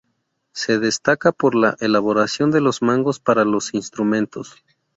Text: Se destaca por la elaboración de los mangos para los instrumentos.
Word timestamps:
Se 0.51 0.79
destaca 0.79 1.31
por 1.31 1.53
la 1.53 1.77
elaboración 1.79 2.49
de 2.49 2.59
los 2.59 2.81
mangos 2.81 3.19
para 3.19 3.45
los 3.45 3.75
instrumentos. 3.75 4.55